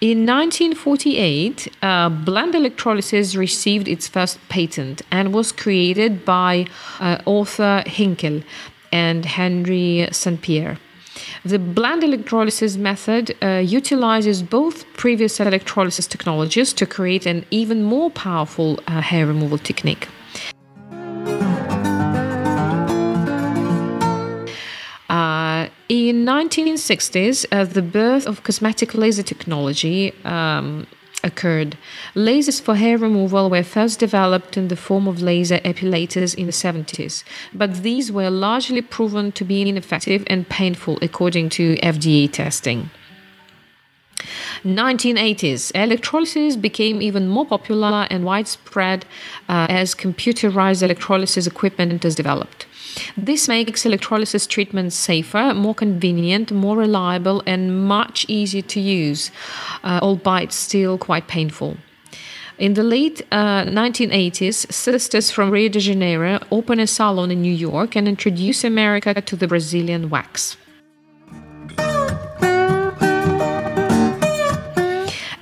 In 0.02 0.26
1948, 0.26 1.68
uh, 1.84 2.10
blend 2.10 2.56
electrolysis 2.56 3.36
received 3.36 3.88
its 3.88 4.08
first 4.08 4.40
patent 4.50 5.04
and 5.12 5.32
was 5.32 5.52
created 5.52 6.26
by 6.26 6.66
uh, 7.00 7.20
Arthur 7.28 7.84
Hinkel 7.86 8.44
and 8.92 9.26
Henry 9.26 10.08
St. 10.12 10.42
Pierre. 10.42 10.80
The 11.44 11.58
blend 11.58 12.04
electrolysis 12.04 12.78
method 12.78 13.36
uh, 13.42 13.64
utilizes 13.66 14.44
both 14.44 14.86
previous 14.94 15.40
electrolysis 15.40 16.06
technologies 16.06 16.72
to 16.74 16.86
create 16.86 17.26
an 17.26 17.46
even 17.50 17.82
more 17.84 18.12
powerful 18.12 18.80
uh, 18.86 19.02
hair 19.02 19.26
removal 19.26 19.58
technique. 19.58 20.08
Uh, 25.10 25.68
in 25.90 26.26
1960s, 26.26 27.48
uh, 27.52 27.66
the 27.66 27.82
birth 27.82 28.28
of 28.28 28.44
cosmetic 28.44 28.94
laser 28.94 29.24
technology 29.24 30.14
um, 30.24 30.86
occurred. 31.24 31.78
Lasers 32.16 32.62
for 32.62 32.76
hair 32.76 32.98
removal 32.98 33.50
were 33.50 33.64
first 33.64 34.00
developed 34.00 34.58
in 34.58 34.68
the 34.68 34.76
form 34.76 35.08
of 35.08 35.22
laser 35.22 35.60
epilators 35.60 36.36
in 36.36 36.46
the 36.46 36.52
70s, 36.52 37.24
but 37.54 37.84
these 37.84 38.12
were 38.12 38.30
largely 38.30 38.82
proven 38.82 39.32
to 39.34 39.44
be 39.44 39.62
ineffective 39.62 40.24
and 40.28 40.50
painful 40.50 40.98
according 41.02 41.50
to 41.50 41.76
FDA 41.78 42.32
testing. 42.32 42.90
1980s 44.64 45.72
electrolysis 45.76 46.56
became 46.56 47.02
even 47.02 47.28
more 47.28 47.46
popular 47.46 48.08
and 48.10 48.24
widespread 48.26 49.06
uh, 49.50 49.68
as 49.70 49.96
computerized 49.96 50.84
electrolysis 50.84 51.48
equipment 51.48 52.06
is 52.06 52.16
developed 52.16 52.66
this 53.18 53.48
makes 53.48 53.86
electrolysis 53.86 54.48
treatments 54.48 54.96
safer, 54.96 55.54
more 55.54 55.76
convenient, 55.76 56.52
more 56.52 56.78
reliable, 56.78 57.44
and 57.46 57.88
much 57.88 58.26
easier 58.28 58.62
to 58.64 58.80
use, 58.80 59.32
uh, 59.84 60.00
albeit 60.02 60.52
still 60.52 60.98
quite 60.98 61.28
painful. 61.28 61.78
In 62.58 62.76
the 62.76 62.84
late 62.84 63.26
uh, 63.32 63.64
1980s, 63.64 64.72
sisters 64.72 65.32
from 65.32 65.50
Rio 65.50 65.70
de 65.70 65.80
Janeiro 65.80 66.40
opened 66.52 66.82
a 66.82 66.88
salon 66.88 67.32
in 67.32 67.42
New 67.42 67.54
York 67.54 67.96
and 67.96 68.08
introduced 68.08 68.64
America 68.64 69.20
to 69.20 69.36
the 69.36 69.48
Brazilian 69.48 70.10
wax. 70.10 70.58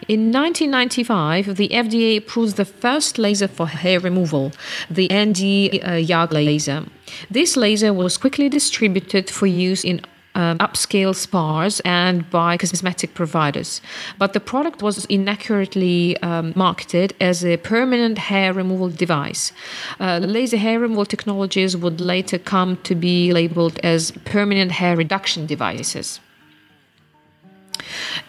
In 0.10 0.32
1995, 0.32 1.56
the 1.56 1.70
FDA 1.70 2.18
approved 2.18 2.58
the 2.58 2.66
first 2.66 3.20
laser 3.20 3.48
for 3.48 3.68
hair 3.68 4.00
removal, 4.00 4.52
the 4.90 5.08
ND 5.14 5.84
uh, 5.84 6.26
laser. 6.32 6.86
This 7.30 7.56
laser 7.56 7.94
was 7.94 8.18
quickly 8.18 8.50
distributed 8.50 9.30
for 9.30 9.46
use 9.46 9.84
in 9.84 10.02
um, 10.34 10.58
upscale 10.58 11.14
spas 11.14 11.80
and 11.82 12.28
by 12.32 12.58
cosmetic 12.58 13.14
providers. 13.14 13.82
But 14.18 14.34
the 14.34 14.40
product 14.40 14.82
was 14.82 15.06
inaccurately 15.06 16.18
um, 16.24 16.54
marketed 16.56 17.14
as 17.22 17.46
a 17.46 17.58
permanent 17.58 18.18
hair 18.18 18.52
removal 18.52 18.90
device. 18.90 19.52
Uh, 20.00 20.18
laser 20.24 20.58
hair 20.58 20.80
removal 20.80 21.06
technologies 21.06 21.78
would 21.78 22.02
later 22.02 22.40
come 22.40 22.78
to 22.78 22.96
be 22.96 23.32
labeled 23.32 23.78
as 23.84 24.10
permanent 24.26 24.72
hair 24.72 24.98
reduction 24.98 25.46
devices. 25.46 26.20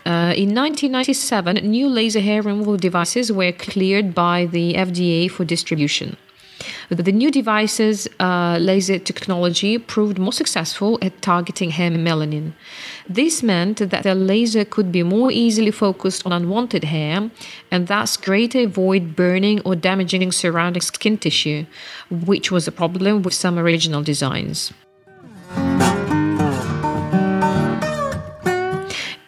Uh, 0.06 0.32
in 0.37 0.54
1997, 0.54 1.56
new 1.56 1.88
laser 1.88 2.20
hair 2.20 2.42
removal 2.42 2.76
devices 2.76 3.30
were 3.32 3.52
cleared 3.52 4.14
by 4.14 4.46
the 4.46 4.75
FDA 4.75 5.30
for 5.30 5.44
distribution. 5.44 6.16
The 6.90 7.12
new 7.12 7.30
devices' 7.30 8.08
uh, 8.18 8.58
laser 8.60 8.99
technology 8.99 9.78
proved 9.78 10.18
more 10.18 10.32
successful 10.32 10.99
at 11.00 11.22
targeting 11.22 11.70
hair 11.70 11.90
melanin. 11.90 12.52
This 13.08 13.42
meant 13.42 13.78
that 13.78 14.02
the 14.02 14.14
laser 14.14 14.64
could 14.64 14.90
be 14.92 15.02
more 15.02 15.30
easily 15.30 15.70
focused 15.70 16.26
on 16.26 16.32
unwanted 16.32 16.84
hair 16.84 17.30
and 17.70 17.87
thus 17.87 18.16
greatly 18.16 18.64
avoid 18.64 19.16
burning 19.16 19.60
or 19.60 19.75
damaging 19.76 20.32
surrounding 20.32 20.82
skin 20.82 21.16
tissue, 21.16 21.64
which 22.10 22.50
was 22.50 22.66
a 22.66 22.72
problem 22.72 23.22
with 23.22 23.34
some 23.34 23.58
original 23.58 24.02
designs. 24.02 24.72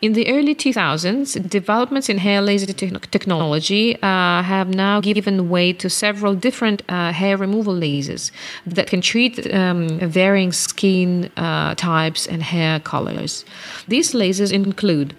In 0.03 0.15
the 0.15 0.29
early 0.33 0.53
2000s, 0.53 1.49
developments 1.49 2.09
in 2.09 2.19
hair 2.19 2.43
laser 2.43 2.73
te- 2.73 2.91
technology 3.13 3.95
uh, 4.03 4.43
have 4.43 4.75
now 4.75 5.01
given 5.01 5.49
way 5.49 5.73
to 5.75 5.89
several 5.89 6.35
different 6.35 6.83
uh, 6.89 7.13
hair 7.13 7.37
removal 7.37 7.73
lasers 7.73 8.33
that 8.67 8.89
can 8.89 9.01
treat 9.01 9.55
um, 9.55 10.01
varying 10.01 10.51
skin 10.51 11.31
uh, 11.37 11.77
types 11.77 12.27
and 12.27 12.43
hair 12.43 12.81
colors. 12.81 13.45
These 13.87 14.13
lasers 14.13 14.53
include 14.53 15.15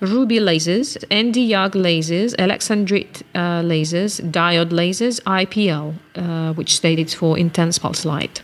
ruby 0.00 0.40
lasers, 0.40 0.96
ND-YAG 1.12 1.74
lasers, 1.74 2.34
alexandrite 2.34 3.22
uh, 3.36 3.62
lasers, 3.62 4.20
diode 4.32 4.70
lasers, 4.70 5.22
IPL, 5.22 5.94
uh, 6.16 6.52
which 6.54 6.74
stands 6.74 7.14
for 7.14 7.38
intense 7.38 7.78
pulse 7.78 8.04
light. 8.04 8.42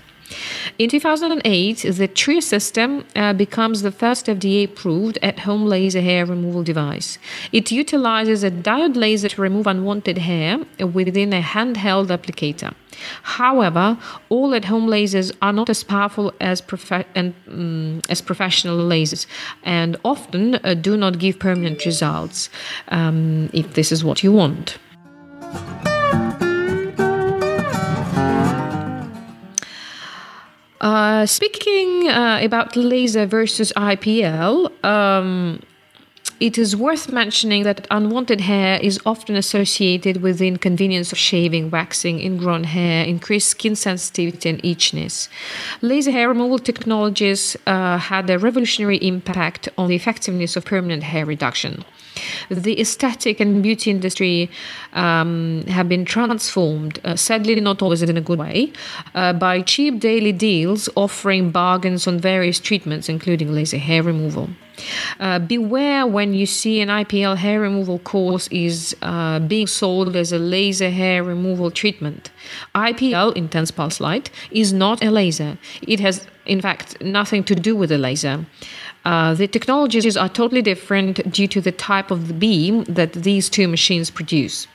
In 0.78 0.88
2008, 0.88 1.82
the 1.82 2.08
TRIA 2.08 2.42
system 2.42 3.04
uh, 3.14 3.32
becomes 3.32 3.82
the 3.82 3.92
first 3.92 4.26
FDA 4.26 4.64
approved 4.64 5.18
at 5.22 5.40
home 5.40 5.66
laser 5.66 6.00
hair 6.00 6.26
removal 6.26 6.62
device. 6.62 7.18
It 7.52 7.70
utilizes 7.70 8.44
a 8.44 8.50
diode 8.50 8.96
laser 8.96 9.28
to 9.28 9.42
remove 9.42 9.66
unwanted 9.66 10.18
hair 10.18 10.58
within 10.78 11.32
a 11.32 11.42
handheld 11.42 12.08
applicator. 12.08 12.74
However, 13.22 13.98
all 14.28 14.54
at 14.54 14.66
home 14.66 14.86
lasers 14.86 15.32
are 15.40 15.52
not 15.52 15.70
as 15.70 15.82
powerful 15.84 16.32
as, 16.40 16.62
and, 17.14 17.34
um, 17.48 18.00
as 18.08 18.20
professional 18.20 18.78
lasers 18.78 19.26
and 19.62 19.96
often 20.04 20.56
uh, 20.56 20.74
do 20.74 20.96
not 20.96 21.18
give 21.18 21.38
permanent 21.38 21.84
results 21.86 22.50
um, 22.88 23.48
if 23.52 23.74
this 23.74 23.92
is 23.92 24.04
what 24.04 24.22
you 24.22 24.32
want. 24.32 24.78
Uh, 30.80 31.26
speaking 31.26 32.08
uh, 32.08 32.38
about 32.42 32.74
laser 32.74 33.26
versus 33.26 33.72
IPL, 33.76 34.72
um, 34.84 35.60
it 36.40 36.56
is 36.56 36.74
worth 36.74 37.12
mentioning 37.12 37.64
that 37.64 37.86
unwanted 37.90 38.40
hair 38.40 38.80
is 38.80 38.98
often 39.04 39.36
associated 39.36 40.22
with 40.22 40.38
the 40.38 40.48
inconvenience 40.48 41.12
of 41.12 41.18
shaving, 41.18 41.70
waxing, 41.70 42.18
ingrown 42.18 42.64
hair, 42.64 43.04
increased 43.04 43.50
skin 43.50 43.76
sensitivity, 43.76 44.48
and 44.48 44.62
itchiness. 44.62 45.28
Laser 45.82 46.10
hair 46.10 46.28
removal 46.28 46.58
technologies 46.58 47.58
uh, 47.66 47.98
had 47.98 48.30
a 48.30 48.38
revolutionary 48.38 48.96
impact 48.96 49.68
on 49.76 49.88
the 49.88 49.96
effectiveness 49.96 50.56
of 50.56 50.64
permanent 50.64 51.02
hair 51.02 51.26
reduction. 51.26 51.84
The 52.50 52.80
aesthetic 52.80 53.40
and 53.40 53.62
beauty 53.62 53.90
industry 53.90 54.50
um, 54.92 55.64
have 55.68 55.88
been 55.88 56.04
transformed, 56.04 57.00
uh, 57.04 57.16
sadly, 57.16 57.60
not 57.60 57.82
always 57.82 58.02
in 58.02 58.16
a 58.16 58.20
good 58.20 58.38
way, 58.38 58.72
uh, 59.14 59.32
by 59.32 59.62
cheap 59.62 60.00
daily 60.00 60.32
deals 60.32 60.88
offering 60.96 61.50
bargains 61.50 62.06
on 62.06 62.18
various 62.18 62.58
treatments, 62.58 63.08
including 63.08 63.52
laser 63.52 63.78
hair 63.78 64.02
removal. 64.02 64.48
Uh, 65.18 65.38
beware 65.38 66.06
when 66.06 66.34
you 66.34 66.46
see 66.46 66.80
an 66.80 66.88
IPL 66.88 67.36
hair 67.36 67.60
removal 67.60 67.98
course 67.98 68.48
is 68.48 68.96
uh, 69.02 69.38
being 69.40 69.66
sold 69.66 70.16
as 70.16 70.32
a 70.32 70.38
laser 70.38 70.90
hair 70.90 71.22
removal 71.22 71.70
treatment. 71.70 72.30
IPL, 72.74 73.36
intense 73.36 73.70
pulse 73.70 74.00
light, 74.00 74.30
is 74.50 74.72
not 74.72 75.02
a 75.04 75.10
laser. 75.10 75.58
It 75.82 76.00
has, 76.00 76.26
in 76.46 76.60
fact, 76.60 77.00
nothing 77.02 77.44
to 77.44 77.54
do 77.54 77.76
with 77.76 77.92
a 77.92 77.98
laser. 77.98 78.46
Uh, 79.04 79.34
the 79.34 79.48
technologies 79.48 80.16
are 80.16 80.28
totally 80.28 80.62
different 80.62 81.30
due 81.32 81.48
to 81.48 81.60
the 81.60 81.72
type 81.72 82.10
of 82.10 82.28
the 82.28 82.34
beam 82.34 82.84
that 82.84 83.12
these 83.12 83.48
two 83.48 83.66
machines 83.66 84.10
produce. 84.10 84.66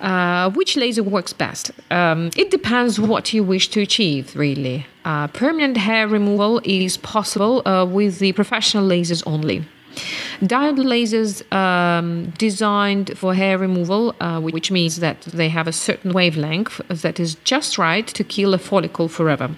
Uh, 0.00 0.50
which 0.50 0.76
laser 0.76 1.02
works 1.02 1.32
best? 1.32 1.70
Um, 1.90 2.30
it 2.36 2.50
depends 2.50 3.00
what 3.00 3.32
you 3.32 3.42
wish 3.42 3.68
to 3.68 3.80
achieve, 3.80 4.36
really. 4.36 4.86
Uh, 5.04 5.28
permanent 5.28 5.76
hair 5.78 6.06
removal 6.06 6.60
is 6.64 6.98
possible 6.98 7.66
uh, 7.66 7.86
with 7.86 8.18
the 8.18 8.32
professional 8.32 8.86
lasers 8.86 9.22
only. 9.26 9.64
Diode 10.40 10.84
lasers 10.84 11.42
um, 11.52 12.30
designed 12.38 13.16
for 13.16 13.34
hair 13.34 13.58
removal, 13.58 14.14
uh, 14.20 14.40
which 14.40 14.70
means 14.70 14.96
that 14.96 15.22
they 15.22 15.48
have 15.48 15.66
a 15.66 15.72
certain 15.72 16.12
wavelength 16.12 16.80
that 16.88 17.20
is 17.20 17.36
just 17.44 17.78
right 17.78 18.06
to 18.06 18.24
kill 18.24 18.54
a 18.54 18.58
follicle 18.58 19.08
forever, 19.08 19.50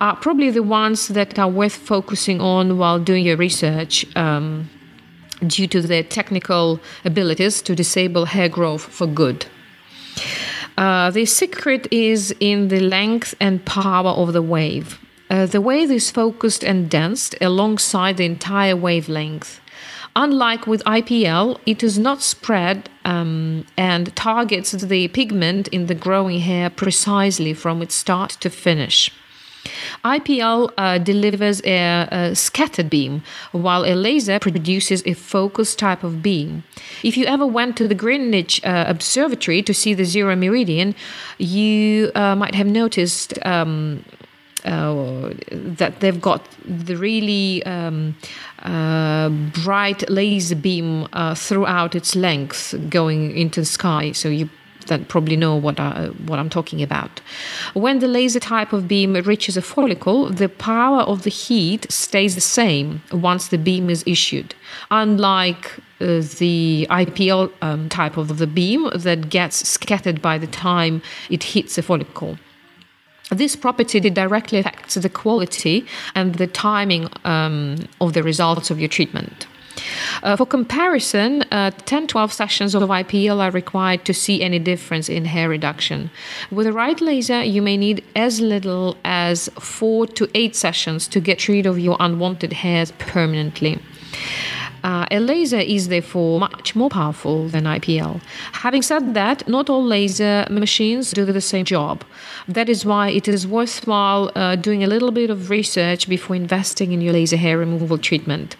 are 0.00 0.16
probably 0.16 0.50
the 0.50 0.62
ones 0.62 1.08
that 1.08 1.38
are 1.38 1.48
worth 1.48 1.76
focusing 1.76 2.40
on 2.40 2.78
while 2.78 2.98
doing 2.98 3.24
your 3.24 3.36
research. 3.36 4.04
Um, 4.16 4.68
due 5.46 5.66
to 5.66 5.80
their 5.80 6.02
technical 6.02 6.80
abilities 7.02 7.62
to 7.62 7.74
disable 7.74 8.26
hair 8.26 8.48
growth 8.48 8.82
for 8.82 9.06
good. 9.06 9.46
Uh, 10.76 11.10
the 11.10 11.26
secret 11.26 11.86
is 11.90 12.34
in 12.40 12.68
the 12.68 12.80
length 12.80 13.34
and 13.40 13.64
power 13.64 14.10
of 14.10 14.32
the 14.32 14.42
wave. 14.42 14.98
Uh, 15.30 15.46
the 15.46 15.60
wave 15.60 15.90
is 15.92 16.10
focused 16.10 16.64
and 16.64 16.90
danced 16.90 17.36
alongside 17.40 18.16
the 18.16 18.24
entire 18.24 18.76
wavelength. 18.76 19.60
Unlike 20.16 20.66
with 20.66 20.82
IPL, 20.84 21.60
it 21.66 21.84
is 21.84 21.96
not 21.96 22.20
spread 22.20 22.90
um, 23.04 23.64
and 23.76 24.14
targets 24.16 24.72
the 24.72 25.06
pigment 25.08 25.68
in 25.68 25.86
the 25.86 25.94
growing 25.94 26.40
hair 26.40 26.68
precisely 26.68 27.54
from 27.54 27.80
its 27.80 27.94
start 27.94 28.30
to 28.40 28.50
finish. 28.50 29.12
IPL 30.04 30.72
uh, 30.78 30.98
delivers 30.98 31.60
a, 31.64 32.08
a, 32.10 32.34
scattered 32.34 32.88
beam, 32.88 33.22
while 33.52 33.84
a 33.84 33.94
laser 33.94 34.38
produces 34.38 35.02
a 35.06 35.12
focused 35.12 35.78
type 35.78 36.02
of 36.02 36.22
beam. 36.22 36.64
If 37.02 37.16
you 37.16 37.26
ever 37.26 37.46
went 37.46 37.76
to 37.76 37.86
the 37.86 37.94
Greenwich 37.94 38.64
uh, 38.64 38.86
Observatory 38.88 39.62
to 39.62 39.74
see 39.74 39.94
the 39.94 40.04
zero 40.04 40.34
meridian, 40.34 40.94
you 41.38 42.10
uh, 42.14 42.34
might 42.34 42.54
have 42.54 42.66
noticed 42.66 43.38
um, 43.44 44.04
uh, 44.64 45.32
that 45.50 46.00
they've 46.00 46.20
got 46.20 46.42
the 46.64 46.96
really 46.96 47.64
um, 47.64 48.16
uh, 48.60 49.28
bright 49.64 50.08
laser 50.10 50.56
beam 50.56 51.08
uh, 51.12 51.34
throughout 51.34 51.94
its 51.94 52.14
length 52.14 52.74
going 52.88 53.36
into 53.36 53.60
the 53.60 53.66
sky. 53.66 54.12
So 54.12 54.28
you 54.28 54.48
that 54.86 55.08
probably 55.08 55.36
know 55.36 55.56
what 55.56 55.80
I, 55.80 56.08
what 56.26 56.38
I'm 56.38 56.50
talking 56.50 56.82
about. 56.82 57.20
When 57.74 58.00
the 58.00 58.08
laser 58.08 58.40
type 58.40 58.72
of 58.72 58.86
beam 58.88 59.14
reaches 59.14 59.56
a 59.56 59.62
follicle, 59.62 60.28
the 60.28 60.48
power 60.48 61.00
of 61.00 61.22
the 61.22 61.30
heat 61.30 61.90
stays 61.90 62.34
the 62.34 62.40
same 62.40 63.02
once 63.12 63.48
the 63.48 63.58
beam 63.58 63.88
is 63.88 64.04
issued, 64.06 64.54
unlike 64.90 65.78
uh, 66.00 66.20
the 66.38 66.86
IPL 66.90 67.52
um, 67.62 67.88
type 67.88 68.16
of 68.16 68.38
the 68.38 68.46
beam 68.46 68.90
that 68.94 69.30
gets 69.30 69.68
scattered 69.68 70.20
by 70.20 70.36
the 70.38 70.46
time 70.46 71.02
it 71.30 71.42
hits 71.42 71.78
a 71.78 71.82
follicle. 71.82 72.36
This 73.30 73.56
property 73.56 74.00
directly 74.00 74.58
affects 74.58 74.94
the 74.94 75.08
quality 75.08 75.86
and 76.14 76.34
the 76.34 76.46
timing 76.46 77.08
um, 77.24 77.76
of 78.00 78.12
the 78.12 78.22
results 78.22 78.70
of 78.70 78.80
your 78.80 78.88
treatment. 78.88 79.46
Uh, 80.22 80.36
for 80.36 80.46
comparison, 80.46 81.42
uh, 81.50 81.70
10 81.70 82.06
12 82.08 82.32
sessions 82.32 82.74
of 82.74 82.82
IPL 82.82 83.40
are 83.40 83.50
required 83.50 84.04
to 84.04 84.12
see 84.12 84.42
any 84.42 84.58
difference 84.58 85.08
in 85.08 85.24
hair 85.24 85.48
reduction. 85.48 86.10
With 86.50 86.66
a 86.66 86.72
right 86.72 87.00
laser, 87.00 87.42
you 87.42 87.62
may 87.62 87.76
need 87.76 88.04
as 88.16 88.40
little 88.40 88.96
as 89.04 89.48
4 89.60 90.06
to 90.08 90.28
8 90.34 90.56
sessions 90.56 91.08
to 91.08 91.20
get 91.20 91.48
rid 91.48 91.66
of 91.66 91.78
your 91.78 91.96
unwanted 92.00 92.52
hairs 92.52 92.92
permanently. 92.98 93.78
Uh, 94.82 95.06
a 95.10 95.20
laser 95.20 95.58
is 95.58 95.88
therefore 95.88 96.40
much 96.40 96.74
more 96.74 96.90
powerful 96.90 97.48
than 97.48 97.64
IPL. 97.64 98.20
Having 98.52 98.82
said 98.82 99.14
that, 99.14 99.46
not 99.48 99.68
all 99.68 99.84
laser 99.84 100.46
machines 100.50 101.10
do 101.10 101.24
the 101.24 101.40
same 101.40 101.64
job. 101.64 102.04
That 102.48 102.68
is 102.68 102.84
why 102.84 103.10
it 103.10 103.28
is 103.28 103.46
worthwhile 103.46 104.30
uh, 104.34 104.56
doing 104.56 104.82
a 104.84 104.86
little 104.86 105.10
bit 105.10 105.30
of 105.30 105.50
research 105.50 106.08
before 106.08 106.36
investing 106.36 106.92
in 106.92 107.00
your 107.00 107.12
laser 107.12 107.36
hair 107.36 107.58
removal 107.58 107.98
treatment. 107.98 108.56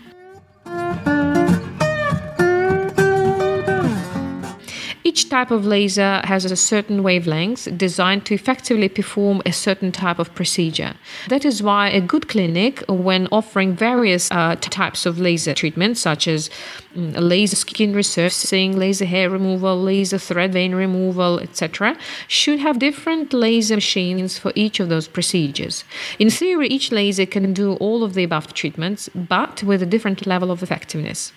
Each 5.11 5.29
type 5.29 5.51
of 5.51 5.67
laser 5.67 6.21
has 6.23 6.45
a 6.45 6.55
certain 6.55 7.03
wavelength 7.03 7.67
designed 7.77 8.25
to 8.27 8.35
effectively 8.35 8.89
perform 8.89 9.43
a 9.45 9.51
certain 9.51 9.91
type 9.91 10.21
of 10.21 10.33
procedure. 10.37 10.95
That 11.27 11.45
is 11.45 11.65
why 11.65 11.89
a 11.89 12.01
good 12.01 12.29
clinic, 12.29 12.85
when 12.89 13.27
offering 13.33 13.75
various 13.75 14.31
uh, 14.31 14.55
types 14.61 15.07
of 15.07 15.19
laser 15.19 15.53
treatments, 15.53 16.01
such 16.01 16.29
as 16.29 16.49
mm, 16.95 17.13
laser 17.19 17.57
skin 17.57 17.93
resurfacing, 17.93 18.77
laser 18.77 19.05
hair 19.05 19.29
removal, 19.29 19.83
laser 19.83 20.19
thread 20.19 20.53
vein 20.53 20.77
removal, 20.77 21.41
etc., 21.41 21.99
should 22.29 22.61
have 22.61 22.79
different 22.79 23.33
laser 23.33 23.75
machines 23.75 24.39
for 24.39 24.53
each 24.55 24.79
of 24.79 24.91
those 24.91 25.09
procedures. 25.09 25.83
In 26.21 26.31
theory, 26.31 26.69
each 26.69 26.93
laser 26.93 27.27
can 27.27 27.53
do 27.53 27.75
all 27.85 28.05
of 28.05 28.15
the 28.15 28.23
above 28.23 28.55
treatments, 28.55 29.09
but 29.13 29.65
with 29.65 29.83
a 29.83 29.87
different 29.87 30.25
level 30.25 30.53
of 30.53 30.63
effectiveness. 30.63 31.33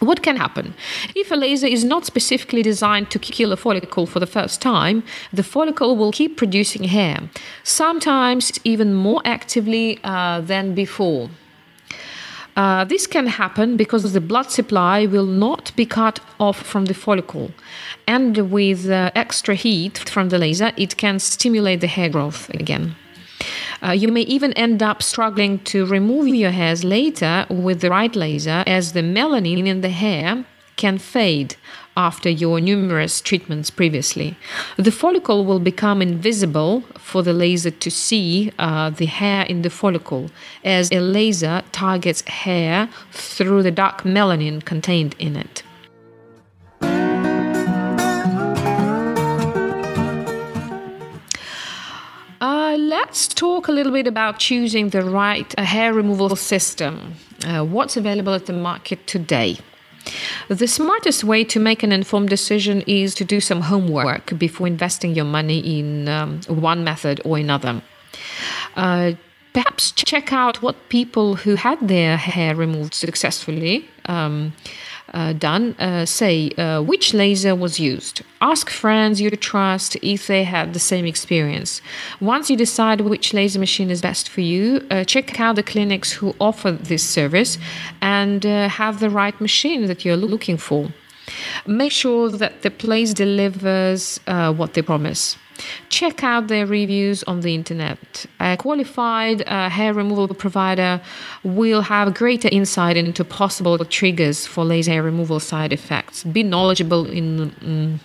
What 0.00 0.22
can 0.22 0.36
happen? 0.36 0.74
If 1.14 1.30
a 1.30 1.36
laser 1.36 1.66
is 1.66 1.84
not 1.84 2.06
specifically 2.06 2.62
designed 2.62 3.10
to 3.10 3.18
kill 3.18 3.52
a 3.52 3.56
follicle 3.56 4.06
for 4.06 4.18
the 4.18 4.26
first 4.26 4.62
time, 4.62 5.02
the 5.30 5.42
follicle 5.42 5.94
will 5.94 6.10
keep 6.10 6.38
producing 6.38 6.84
hair, 6.84 7.28
sometimes 7.64 8.58
even 8.64 8.94
more 8.94 9.20
actively 9.26 9.98
uh, 10.02 10.40
than 10.40 10.74
before. 10.74 11.28
Uh, 12.56 12.84
this 12.84 13.06
can 13.06 13.26
happen 13.26 13.76
because 13.76 14.12
the 14.12 14.20
blood 14.20 14.50
supply 14.50 15.06
will 15.06 15.26
not 15.26 15.70
be 15.76 15.86
cut 15.86 16.18
off 16.38 16.60
from 16.62 16.86
the 16.86 16.94
follicle, 16.94 17.50
and 18.06 18.50
with 18.50 18.88
uh, 18.88 19.10
extra 19.14 19.54
heat 19.54 19.98
from 19.98 20.30
the 20.30 20.38
laser, 20.38 20.72
it 20.76 20.96
can 20.96 21.18
stimulate 21.18 21.80
the 21.80 21.86
hair 21.86 22.08
growth 22.08 22.48
again. 22.50 22.96
Uh, 23.82 23.92
you 23.92 24.08
may 24.08 24.22
even 24.22 24.52
end 24.54 24.82
up 24.82 25.02
struggling 25.02 25.58
to 25.60 25.86
remove 25.86 26.28
your 26.28 26.50
hairs 26.50 26.84
later 26.84 27.46
with 27.48 27.80
the 27.80 27.90
right 27.90 28.14
laser, 28.14 28.62
as 28.66 28.92
the 28.92 29.00
melanin 29.00 29.66
in 29.66 29.80
the 29.80 29.88
hair 29.88 30.44
can 30.76 30.98
fade 30.98 31.56
after 31.96 32.30
your 32.30 32.60
numerous 32.60 33.20
treatments 33.20 33.70
previously. 33.70 34.36
The 34.76 34.90
follicle 34.90 35.44
will 35.44 35.60
become 35.60 36.00
invisible 36.00 36.82
for 36.96 37.22
the 37.22 37.32
laser 37.34 37.70
to 37.70 37.90
see 37.90 38.52
uh, 38.58 38.90
the 38.90 39.06
hair 39.06 39.44
in 39.44 39.62
the 39.62 39.70
follicle, 39.70 40.30
as 40.64 40.90
a 40.90 41.00
laser 41.00 41.62
targets 41.72 42.22
hair 42.28 42.88
through 43.12 43.62
the 43.62 43.70
dark 43.70 44.02
melanin 44.04 44.64
contained 44.64 45.14
in 45.18 45.36
it. 45.36 45.62
Let's 53.00 53.28
talk 53.28 53.68
a 53.68 53.72
little 53.72 53.92
bit 53.92 54.06
about 54.06 54.38
choosing 54.38 54.90
the 54.90 55.02
right 55.02 55.58
hair 55.58 55.92
removal 55.94 56.36
system. 56.36 57.14
Uh, 57.46 57.64
what's 57.64 57.96
available 57.96 58.34
at 58.34 58.44
the 58.46 58.52
market 58.52 59.06
today? 59.06 59.58
The 60.48 60.66
smartest 60.66 61.24
way 61.24 61.44
to 61.44 61.58
make 61.58 61.82
an 61.82 61.92
informed 61.92 62.28
decision 62.28 62.82
is 62.86 63.14
to 63.14 63.24
do 63.24 63.40
some 63.40 63.62
homework 63.62 64.38
before 64.38 64.66
investing 64.66 65.14
your 65.14 65.24
money 65.24 65.60
in 65.78 66.08
um, 66.08 66.40
one 66.48 66.84
method 66.84 67.20
or 67.24 67.38
another. 67.38 67.82
Uh, 68.76 69.12
perhaps 69.54 69.92
check 69.92 70.32
out 70.32 70.62
what 70.62 70.76
people 70.88 71.36
who 71.36 71.54
had 71.54 71.78
their 71.80 72.16
hair 72.16 72.54
removed 72.54 72.94
successfully 72.94 73.88
um, 74.06 74.52
uh, 75.12 75.32
done 75.32 75.74
uh, 75.78 76.04
say 76.04 76.50
uh, 76.50 76.82
which 76.82 77.14
laser 77.14 77.54
was 77.54 77.80
used. 77.80 78.22
Ask 78.40 78.70
friends 78.70 79.20
you 79.20 79.30
trust 79.30 79.96
if 80.02 80.26
they 80.26 80.44
had 80.44 80.72
the 80.72 80.78
same 80.78 81.06
experience. 81.06 81.80
Once 82.20 82.50
you 82.50 82.56
decide 82.56 83.00
which 83.00 83.34
laser 83.34 83.58
machine 83.58 83.90
is 83.90 84.00
best 84.00 84.28
for 84.28 84.40
you, 84.40 84.86
uh, 84.90 85.04
check 85.04 85.38
out 85.40 85.56
the 85.56 85.62
clinics 85.62 86.12
who 86.12 86.34
offer 86.40 86.72
this 86.72 87.02
service 87.02 87.58
and 88.00 88.46
uh, 88.46 88.68
have 88.68 89.00
the 89.00 89.10
right 89.10 89.40
machine 89.40 89.86
that 89.86 90.04
you're 90.04 90.16
looking 90.16 90.56
for. 90.56 90.88
Make 91.66 91.92
sure 91.92 92.28
that 92.28 92.62
the 92.62 92.70
place 92.70 93.14
delivers 93.14 94.20
uh, 94.26 94.52
what 94.52 94.74
they 94.74 94.82
promise. 94.82 95.36
Check 95.88 96.22
out 96.24 96.48
their 96.48 96.66
reviews 96.66 97.22
on 97.24 97.40
the 97.40 97.54
internet. 97.54 98.26
A 98.38 98.56
qualified 98.56 99.42
uh, 99.46 99.68
hair 99.68 99.92
removal 99.94 100.28
provider 100.28 101.00
will 101.42 101.82
have 101.82 102.14
greater 102.14 102.48
insight 102.50 102.96
into 102.96 103.24
possible 103.24 103.78
triggers 103.84 104.46
for 104.46 104.64
laser 104.64 104.92
hair 104.92 105.02
removal 105.02 105.40
side 105.40 105.72
effects. 105.72 106.24
Be 106.24 106.42
knowledgeable 106.42 107.06
in. 107.06 107.52
Um, 107.62 108.00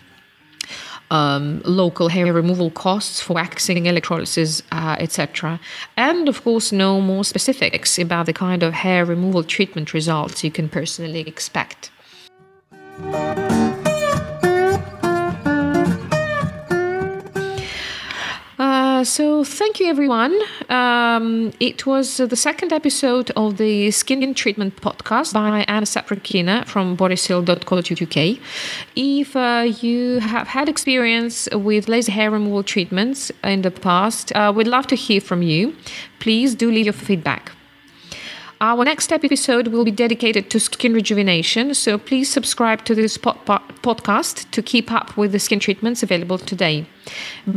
um, 1.12 1.62
local 1.66 2.08
hair 2.08 2.34
removal 2.34 2.72
costs 2.72 3.22
for 3.22 3.34
waxing, 3.34 3.86
electrolysis, 3.86 4.64
uh, 4.72 4.96
etc. 5.00 5.60
And 5.98 6.28
of 6.28 6.44
course, 6.44 6.72
know 6.72 7.00
more 7.00 7.24
specifics 7.24 8.00
about 8.00 8.26
the 8.26 8.34
kind 8.34 8.64
of 8.64 8.74
hair 8.74 9.06
removal 9.06 9.44
treatment 9.44 9.94
results 9.94 10.44
you 10.44 10.52
can 10.52 10.68
personally 10.68 11.22
expect. 11.22 11.92
So 19.06 19.44
thank 19.44 19.80
you, 19.80 19.88
everyone. 19.88 20.36
Um, 20.68 21.54
it 21.60 21.86
was 21.86 22.18
the 22.18 22.36
second 22.36 22.74
episode 22.74 23.30
of 23.36 23.58
the 23.58 23.92
Skin 23.92 24.34
Treatment 24.34 24.76
podcast 24.82 25.34
by 25.34 25.64
Anna 25.68 25.86
Saprakina 25.86 26.66
from 26.66 26.98
bodysilk.co.uk. 26.98 28.40
If 28.96 29.36
uh, 29.36 29.72
you 29.82 30.20
have 30.20 30.48
had 30.48 30.68
experience 30.68 31.48
with 31.54 31.88
laser 31.88 32.12
hair 32.12 32.32
removal 32.32 32.64
treatments 32.64 33.32
in 33.44 33.62
the 33.62 33.72
past, 33.72 34.36
uh, 34.36 34.52
we'd 34.56 34.68
love 34.68 34.88
to 34.88 34.96
hear 34.96 35.22
from 35.22 35.44
you. 35.44 35.76
Please 36.20 36.56
do 36.56 36.72
leave 36.72 36.86
your 36.86 36.94
feedback. 36.94 37.52
Our 38.62 38.86
next 38.86 39.12
episode 39.12 39.68
will 39.68 39.84
be 39.84 39.92
dedicated 39.92 40.50
to 40.50 40.62
skin 40.62 40.94
rejuvenation, 40.94 41.74
so 41.74 41.98
please 41.98 42.32
subscribe 42.32 42.86
to 42.86 42.96
this 42.96 43.18
pod- 43.18 43.38
podcast 43.84 44.50
to 44.52 44.62
keep 44.62 44.92
up 44.92 45.18
with 45.18 45.34
the 45.34 45.40
skin 45.40 45.60
treatments 45.60 46.04
available 46.04 46.38
today. 46.38 46.86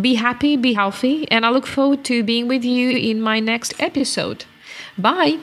Be 0.00 0.14
happy, 0.14 0.56
be 0.56 0.72
healthy, 0.72 1.30
and 1.30 1.46
I 1.46 1.50
look 1.50 1.66
forward 1.66 2.04
to 2.06 2.24
being 2.24 2.48
with 2.48 2.64
you 2.64 2.90
in 2.90 3.20
my 3.20 3.38
next 3.38 3.74
episode. 3.80 4.44
Bye. 4.96 5.38